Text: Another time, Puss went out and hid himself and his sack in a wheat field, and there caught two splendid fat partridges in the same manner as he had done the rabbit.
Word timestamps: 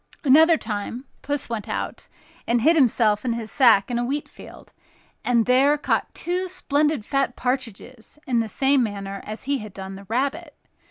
Another 0.23 0.57
time, 0.57 1.05
Puss 1.21 1.47
went 1.47 1.69
out 1.69 2.07
and 2.47 2.61
hid 2.61 2.75
himself 2.75 3.23
and 3.23 3.35
his 3.35 3.51
sack 3.51 3.91
in 3.91 3.99
a 3.99 4.03
wheat 4.03 4.27
field, 4.27 4.73
and 5.23 5.45
there 5.45 5.77
caught 5.77 6.11
two 6.15 6.47
splendid 6.47 7.05
fat 7.05 7.35
partridges 7.35 8.17
in 8.25 8.39
the 8.39 8.47
same 8.47 8.81
manner 8.81 9.21
as 9.27 9.43
he 9.43 9.59
had 9.59 9.75
done 9.75 9.93
the 9.93 10.05
rabbit. 10.05 10.55